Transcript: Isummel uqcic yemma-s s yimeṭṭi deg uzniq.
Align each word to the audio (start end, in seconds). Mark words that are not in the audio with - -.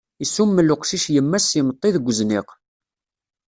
Isummel 0.23 0.73
uqcic 0.73 1.05
yemma-s 1.15 1.45
s 1.49 1.51
yimeṭṭi 1.57 1.89
deg 1.95 2.07
uzniq. 2.09 2.49